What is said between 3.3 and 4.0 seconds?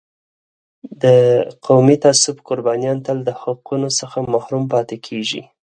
حقونو